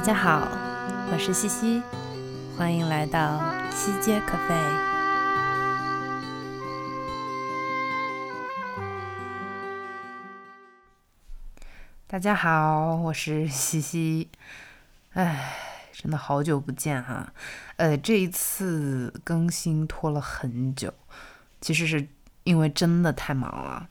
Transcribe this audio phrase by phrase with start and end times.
[0.00, 0.48] 大家好，
[1.12, 1.82] 我是西西，
[2.56, 3.38] 欢迎来到
[3.70, 4.54] 西街咖啡。
[12.06, 14.30] 大家好，我是西西。
[15.12, 15.54] 哎，
[15.92, 17.30] 真的好久不见哈。
[17.76, 20.94] 呃，这一次更新拖了很久，
[21.60, 22.08] 其实是
[22.44, 23.90] 因为真的太忙了。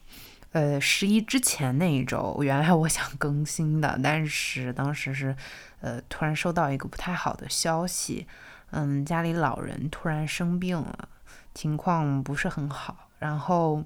[0.52, 5.36] 呃，十一之前那一周，原来我想更新的，但是当时是，
[5.80, 8.26] 呃，突然收到一个不太好的消息，
[8.70, 11.08] 嗯，家里老人突然生病了，
[11.54, 13.84] 情况不是很好，然后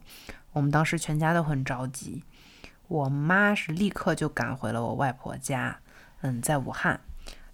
[0.52, 2.24] 我们当时全家都很着急，
[2.88, 5.78] 我妈是立刻就赶回了我外婆家，
[6.22, 6.98] 嗯，在武汉，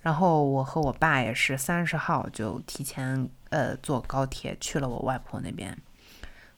[0.03, 5.77] 然后我和我爸也是三十号就提前呃坐高铁去了我外婆那边。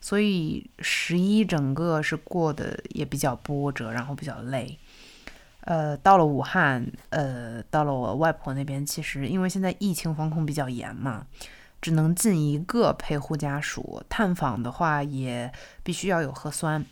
[0.03, 4.78] 所以十一整个是过得也比较波折，然后比较累。
[5.61, 11.25] 呃，到了武汉，呃，到了我外婆那边，其实因为现在疫情防控比较严嘛，
[11.80, 15.53] 只能进一个陪护家属，探访的话也
[15.84, 16.84] 必须要有核酸。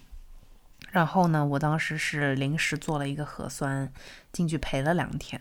[0.92, 3.92] 然后呢，我当时是临时做了一个核酸，
[4.32, 5.40] 进去陪了两天。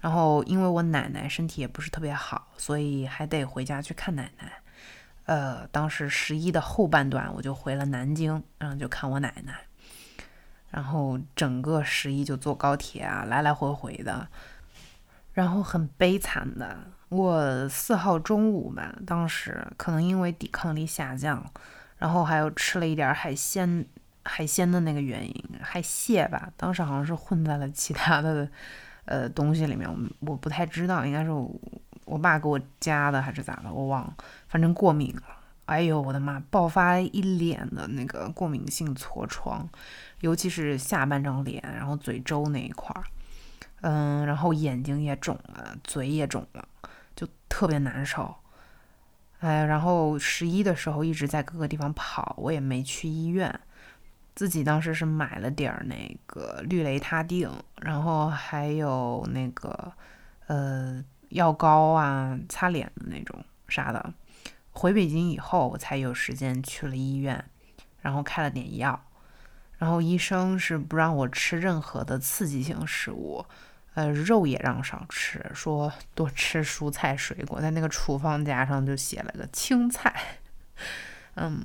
[0.00, 4.52] 然后因为我奶奶身体也不是特别好，所以还得回家去看奶奶。
[5.26, 9.54] 呃，当时十一的后半段，我就回了南京，然后就看我奶奶。
[10.70, 14.28] 然后整个十一就坐高铁啊，来来回回的。
[15.32, 21.44] 然后很悲惨的，我四号中午吧，当时可能因为抵抗力下降，
[21.98, 23.84] 然后还有吃了一点海鲜，
[24.24, 28.48] 海鲜的那个原因，海蟹吧，当时好像是混在了其他的
[29.04, 31.30] 呃东西里面，我我不太知道，应该是
[32.06, 32.16] 我。
[32.18, 34.16] 爸给我加的还是咋的，我忘了，
[34.48, 35.22] 反正过敏了。
[35.66, 39.68] 哎呦，我的妈，爆发一脸的那个过敏性痤疮，
[40.20, 43.02] 尤其是下半张脸，然后嘴周那一块儿，
[43.80, 46.68] 嗯，然后眼睛也肿了，嘴也肿了，
[47.16, 48.34] 就特别难受。
[49.40, 53.60] 哎，然后十一的时候一直在各个地方跑，我也没去医院，
[54.36, 57.50] 自己当时是买了点儿那个氯雷他定，
[57.82, 59.92] 然后还有那个
[60.46, 61.04] 呃。
[61.30, 64.14] 药膏啊，擦脸的那种啥的。
[64.72, 67.44] 回北京以后，我才有时间去了医院，
[68.00, 69.02] 然后开了点药。
[69.78, 73.44] 然后医生是不让我吃任何的刺激性食物，
[73.94, 77.60] 呃，肉也让少吃，说多吃蔬菜水果。
[77.60, 80.38] 在那个处方夹上就写了个青菜。
[81.34, 81.62] 嗯，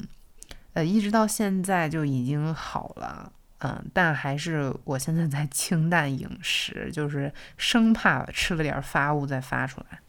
[0.74, 3.32] 呃，一直到现在就已经好了。
[3.64, 10.00] 嗯，但还是我现在在清淡饮食，就是生怕吃了点发物再发出来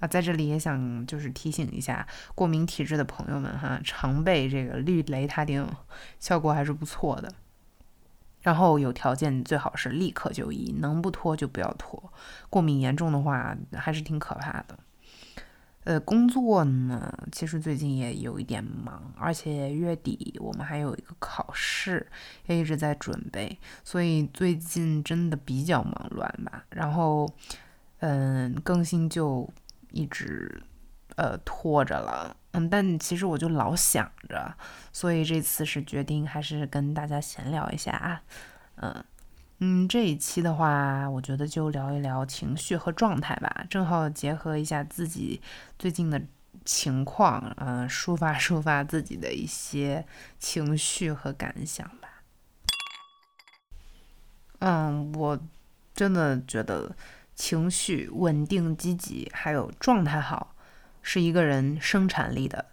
[0.00, 0.08] 啊。
[0.08, 5.64] 在这里也想就是提醒一下过敏体质的朋友们哈，常备这个氯雷他定，
[6.18, 7.32] 效果还是不错的。
[8.40, 12.12] 然后有条件最好是立刻就医，能不拖就不要拖。
[12.48, 14.76] 过敏严重的话还是挺可怕的。
[15.84, 22.06] 呃，工作呢，其实最近也有一点忙，而且月底我们还有一个考试，
[22.46, 26.64] 也一直在准备，所以最近真的比较忙乱吧。
[26.68, 27.26] 然后，
[28.00, 29.48] 嗯，更新就
[29.90, 30.62] 一直
[31.16, 34.54] 呃拖着了，嗯，但其实我就老想着，
[34.92, 38.22] 所以这次是决定还是跟大家闲聊一下啊，
[38.76, 39.04] 嗯。
[39.62, 45.38] 嗯，这一期的话，我觉得就聊一聊情绪和状态吧，正好结合一下自己
[45.78, 46.20] 最近的
[46.64, 50.06] 情况，嗯，抒发抒发自己的一些
[50.38, 52.22] 情绪和感想吧。
[54.60, 55.38] 嗯，我
[55.94, 56.96] 真的觉得
[57.34, 60.54] 情绪稳定、积极，还有状态好，
[61.02, 62.64] 是一个人生产力的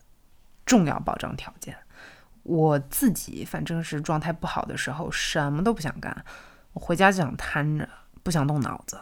[0.66, 1.78] 重要保障条件。
[2.44, 6.24] 我自己反正是状态不好的时候，什么都不想干。
[6.78, 7.88] 回家就想瘫着，
[8.24, 9.00] 不想动脑子。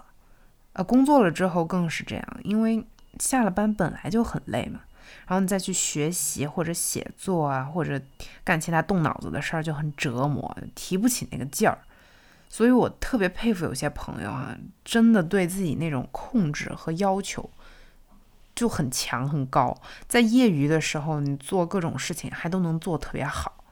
[0.74, 2.86] 呃，工作了之后更是这样，因为
[3.20, 4.82] 下了班本来就很累嘛，
[5.26, 8.02] 然后你再去学习或者写作啊，或者
[8.44, 11.78] 干其他动脑子的事儿就很折磨，提不起那个劲儿。
[12.50, 17.50] 所以我特别佩服有些朋友啊，真的对自己那种控制和要求
[18.54, 23.64] 就很强很高，在业余的时候你做各种事情还都能做特别好。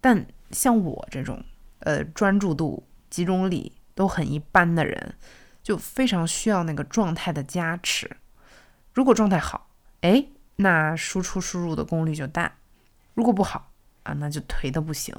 [0.00, 1.42] 但像我这种，
[1.80, 2.84] 呃，专注度。
[3.10, 5.14] 集中力都很一般的人，
[5.62, 8.16] 就非常需要那个状态的加持。
[8.92, 9.70] 如果状态好，
[10.00, 10.26] 哎，
[10.56, 12.52] 那输出输入的功率就大；
[13.14, 13.70] 如果不好
[14.02, 15.14] 啊，那就颓的不行。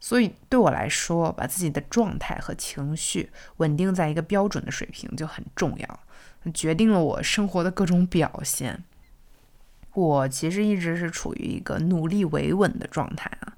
[0.00, 6.00] 所以对我来说，把自己的状态和情绪稳定在一个标准的水平就很重要，
[6.54, 8.84] 决定了我生活的各种表现。
[9.94, 13.56] 我其实一直是处于一个努力维稳的状态啊。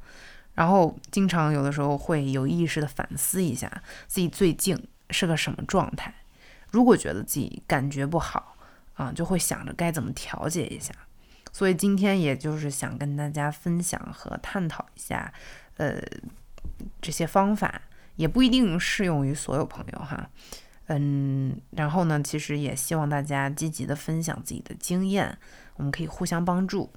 [0.55, 3.70] 然后经常有的时候会有意识的反思一下
[4.06, 4.76] 自己最近
[5.11, 6.14] 是个什么状态，
[6.70, 8.56] 如果觉得自己感觉不好
[8.94, 10.93] 啊，就会想着该怎么调节一下。
[11.52, 15.32] 所以今天也就是想跟大家分享和探讨一下，
[15.79, 16.00] 呃，
[17.00, 17.82] 这些方法
[18.17, 20.31] 也不一定适用于所有朋友哈。
[20.87, 25.38] 嗯，然后呢，其实也希望大家积极的分享自己的经验，
[25.76, 26.91] 我们可以互相帮助。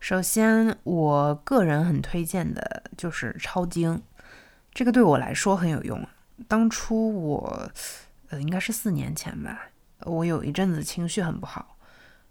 [0.00, 4.02] 首先，我个人很推荐的就是抄经，
[4.72, 6.04] 这个对我来说很有用。
[6.48, 7.70] 当初我，
[8.30, 9.68] 呃，应该是四年前吧，
[10.00, 11.76] 我有一阵子情绪很不好。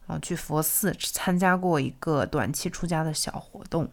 [0.08, 3.88] 然后去佛寺参加过一个短期出家的小活动，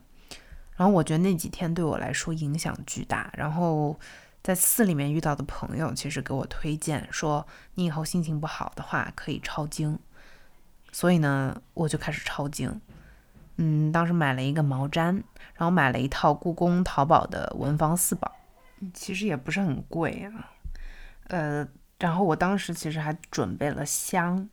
[0.75, 3.31] 然后我觉得那几天对我来说影响巨大。
[3.37, 4.01] 然后
[4.43, 9.99] 在寺里面遇到的朋友，其实给我推荐说，你以后心情不好的话可以抄经。
[10.91, 12.81] 所以呢，我就开始抄经。
[13.57, 15.23] 嗯，当时买了一个毛毡，
[15.55, 18.31] 然后买了一套故宫淘宝的文房四宝，
[18.93, 20.53] 其实也不是很贵啊。
[21.29, 21.67] 呃，
[21.99, 24.49] 然后我当时其实还准备了香。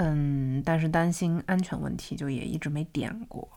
[0.00, 3.48] 嗯，但是担心安全问题，就也一直没点过。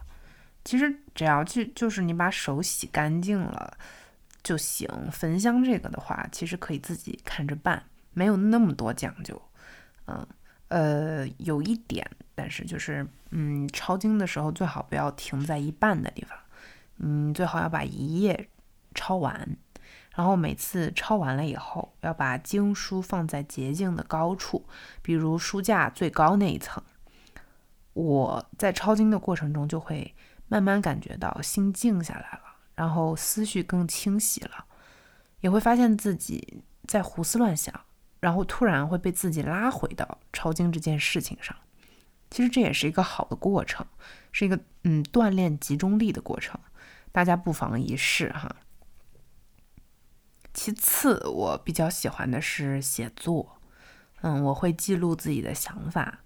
[0.63, 3.77] 其实只要去，就是你把手洗干净了
[4.41, 4.87] 就行。
[5.11, 9.39] 焚香这个的话，其实可以自己看着办，没有那么多讲究。
[10.07, 10.25] 嗯，
[10.71, 16.38] 呃，有一点，但是就是，嗯，抄经的时候最好不要停在一半的地方，
[17.00, 18.47] 嗯，最好要把一页
[18.95, 19.57] 抄完。
[20.15, 24.65] 然后每次抄完了以后，要把经书放在洁净的高处，
[25.01, 26.81] 比如书架最高那一层。
[27.91, 30.15] 我在抄经的过程中，就会
[30.47, 34.65] 慢慢感觉到心静下来了，然后思绪更清晰了，
[35.41, 37.73] 也会发现自己在胡思乱想，
[38.21, 41.53] 然后突然会被自己拉回到抄经这件事情上。
[42.29, 43.85] 其实这也是一个好的过程，
[44.31, 46.57] 是一个嗯锻炼集中力的过程，
[47.12, 48.56] 大家不妨一试哈。
[50.53, 53.57] 其次，我比较喜欢的是写作。
[54.21, 56.19] 嗯，我会记录自己的想法，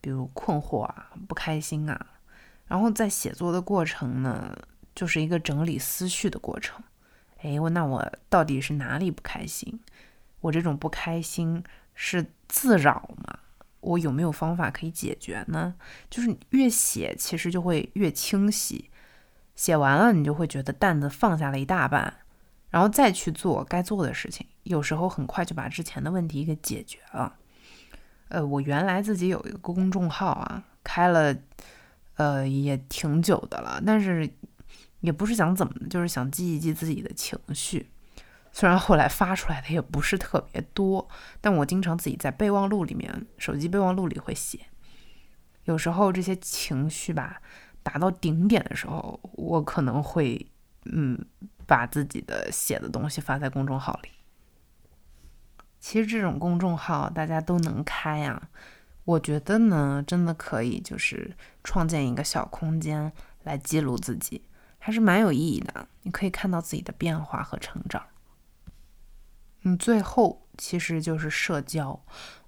[0.00, 2.06] 比如困惑啊、不开心啊。
[2.66, 4.56] 然后在写作的过程呢，
[4.94, 6.82] 就是一个整理思绪的过程。
[7.38, 9.80] 哎，我那我到底是哪里不开心？
[10.42, 13.38] 我这种不开心是自扰吗？
[13.80, 15.74] 我有没有方法可以解决呢？
[16.08, 18.90] 就是越写，其实就会越清晰。
[19.56, 22.18] 写完了，你就会觉得担子放下了一大半。
[22.70, 27.36] 然后再去做该做的事情，有时候很快就把之前的问题给解决了。
[28.28, 31.36] 呃，我原来自己有一个公众号啊，开了，
[32.14, 34.30] 呃，也挺久的了，但是
[35.00, 37.90] 也不是想怎么，就是想记一记自己的情绪。
[38.52, 41.08] 虽然后来发出来的也不是特别多，
[41.40, 44.60] 但我经常自己在备忘录里面，手机备忘录里会写。
[45.64, 47.40] 有时候这些情绪吧，
[47.82, 50.46] 达到顶点的时候，我可能会，
[50.84, 51.18] 嗯。
[51.64, 54.10] 把自己的写的东西发在公众号里。
[55.80, 58.50] 其实这种公众号大家都能开呀，
[59.04, 61.34] 我觉得呢，真的可以，就是
[61.64, 63.10] 创建一个小空间
[63.44, 64.42] 来记录自己，
[64.78, 65.88] 还是蛮有意义的。
[66.02, 68.04] 你可以看到自己的变化和成长。
[69.62, 71.98] 嗯，最后其实就是社交。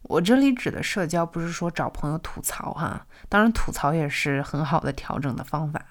[0.03, 5.87] 我这里指的社交，不是说找朋友吐槽哈，当然吐槽也是很好的调整的方法。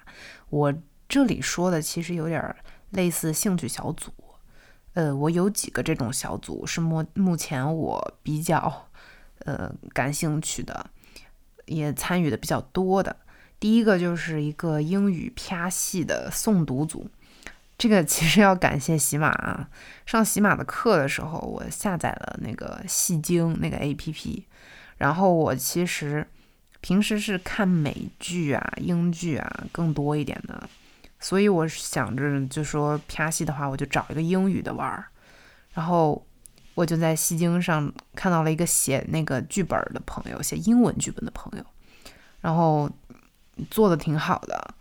[0.50, 0.74] 我
[1.08, 2.54] 这里说的其实有点。
[2.90, 4.12] 类似兴趣小组，
[4.92, 8.88] 呃，我有几个这种小组是目目前我比较
[9.40, 10.86] 呃感兴趣的，
[11.66, 13.16] 也参与的比较多的。
[13.58, 17.10] 第一个就是一个英语啪系的诵读组，
[17.76, 19.68] 这个其实要感谢喜马啊。
[20.06, 24.44] 上喜马的课的时候，我下载了那个戏精那个 APP，
[24.98, 26.26] 然后我其实
[26.80, 30.68] 平时是看美剧啊、英剧啊更多一点的。
[31.18, 35.06] 所以我想着，就说啪戏的话，我就找一个英语的玩儿。
[35.72, 36.24] 然后
[36.74, 41.64] 我就在戏精上看到了一个写那个剧本的朋友，写英文剧本的朋友，
[42.40, 42.90] 然后
[43.70, 44.74] 做的挺好的。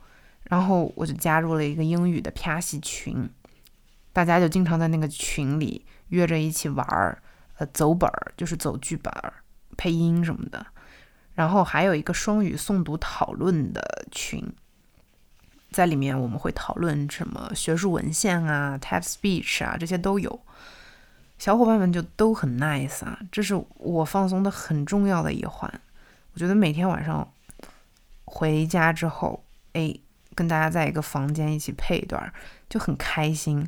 [0.45, 2.59] 然后我就加入了一个英语的 P.A.
[2.61, 3.29] 戏群，
[4.11, 7.21] 大家就经常在那个群里约着一起玩儿，
[7.57, 9.13] 呃，走本儿就是走剧本、
[9.77, 10.65] 配音什么的。
[11.33, 14.47] 然后还有一个双语诵读讨论的群。
[15.71, 20.39] 在里面我们会讨论什么学术文献啊、TED Speech 啊，这些都有。
[21.39, 25.81] 小伙伴们就都很 nice 啊，这是我放松的很重要的一环。
[26.33, 27.27] 我觉得每天晚上
[28.23, 29.95] 回家之后，哎，
[30.35, 32.33] 跟大家在一个房间一起配一段，
[32.69, 33.67] 就很开心。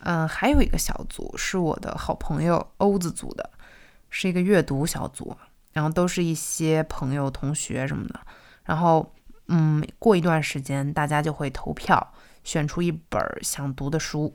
[0.00, 3.50] 嗯，还有一个小组是我的好朋友欧子组的，
[4.08, 5.36] 是一个阅读小组，
[5.72, 8.20] 然后都是一些朋友、同学什么的，
[8.64, 9.12] 然后。
[9.52, 14.32] 嗯，过一段时间大家就会投票选出一本想读的书，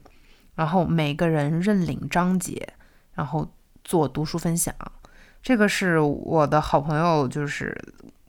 [0.56, 2.68] 然后每个人认领章节，
[3.14, 3.50] 然后
[3.86, 4.76] 做读书分享。
[5.42, 7.74] 这个是我的好朋友就是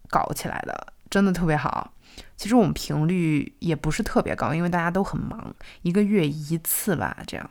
[0.09, 1.93] 搞起来的，真的特别好。
[2.37, 7.51] 其实我们频率也不是特别高，因为大家都很忙，一个月一次吧，这样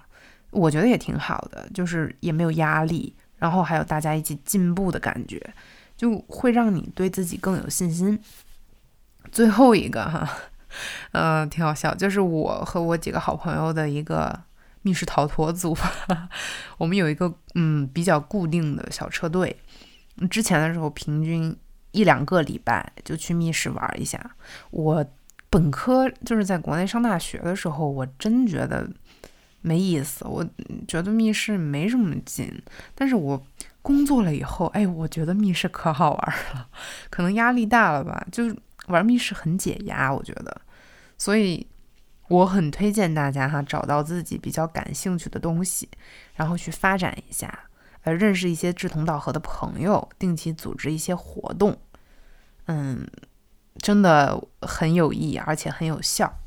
[0.51, 5.53] 我觉得也挺好的，就是也没有压力，然后还有大家一起进步的感觉，
[5.97, 8.19] 就会让你对自己更有信心。
[9.31, 10.29] 最后一个哈，
[11.13, 14.43] 嗯，挺好笑，就是我和我几个好朋友的一个。
[14.85, 15.75] 密室逃脱组，
[16.77, 19.57] 我们有一个嗯比较固定的小车队。
[20.29, 21.57] 之前的时候，平均
[21.95, 24.19] 一两个礼拜就去密室玩一下。
[24.71, 25.05] 我
[25.49, 28.87] 本科就是在国内上大学的时候，我真觉得
[29.61, 30.45] 没意思，我
[30.87, 32.51] 觉得密室没什么劲。
[32.93, 33.41] 但是我
[33.81, 36.67] 工作了以后，哎，我觉得密室可好玩了。
[37.09, 38.43] 可能压力大了吧，就
[38.87, 40.61] 玩密室很解压，我觉得。
[41.17, 41.65] 所以。
[42.27, 45.87] 我很推荐大家哈，找到自己比较感兴趣的东西，
[46.33, 47.69] 然后去发展一下，
[48.01, 51.77] 呃，认识一些志同道合的朋友，定期组织一些活动，
[52.67, 53.07] 嗯，
[53.77, 56.39] 真的很有意义，而且很有效。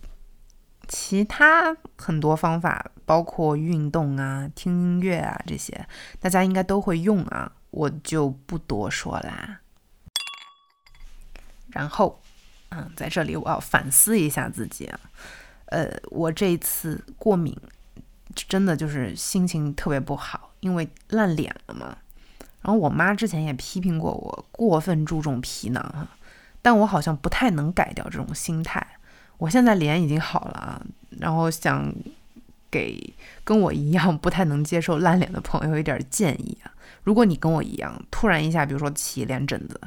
[0.88, 5.86] 其他很多方法，包括运动啊、听音乐啊这些，
[6.18, 9.60] 大家应该都会用啊，我就不多说啦。
[11.68, 12.22] 然后，
[12.70, 14.98] 嗯，在这里我要反思一下自己啊。
[15.66, 17.54] 呃，我这一次过敏，
[18.34, 21.98] 真的就是心情特别不好，因为烂脸了嘛。
[22.62, 26.06] 然后我妈之前也批评过我过分注重皮囊哈，
[26.60, 28.84] 但我好像不太能改掉这种心态。
[29.36, 30.82] 我现在脸已经好了啊，
[31.18, 31.92] 然后想
[32.70, 36.72] 给跟我一样不太能接受烂脸的朋友一点建议啊。
[37.04, 39.80] 如果你跟我一样，突然一下，比如说起脸疹子，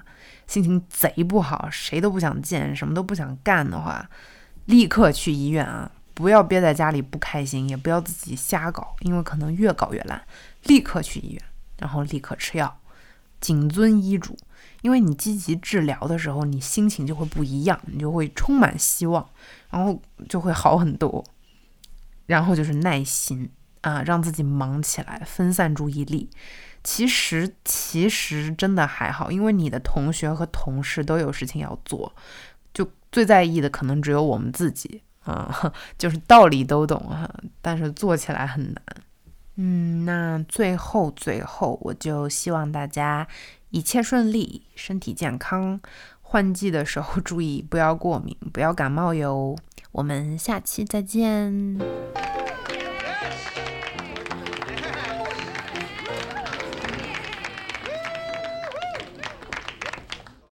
[0.48, 4.10] 心情贼不好，谁都不想见，什么都不想干的话。
[4.66, 5.92] 立刻去医院啊！
[6.14, 10.22] 不要憋在家里不开心，也不要自己瞎搞，因为可能越搞越烂。
[10.64, 11.42] 立刻去医院，
[11.82, 12.80] 然后立刻吃药，
[13.42, 14.38] 谨遵医嘱。
[14.82, 19.28] 因为你积极治疗的时候，你心情就会不一样，你就会充满希望，
[19.70, 21.24] 然后就会好很多。
[22.28, 26.30] 然后就是耐心啊，让自己忙起来，分散注意力。
[26.84, 32.16] 其实其实真的还好，因为你的同学和同事都有事情要做。
[32.74, 37.30] 就最在意的可能只有我们自己啊， 就是道理都懂哈，
[37.62, 38.84] 但是做起来很难。
[39.56, 43.28] 嗯，那最后最后，我就希望大家
[43.70, 45.80] 一切顺利，身体健康。
[46.22, 49.56] 换季的时候注意不要过敏，不要感冒哟。
[49.92, 51.78] 我们下期再见。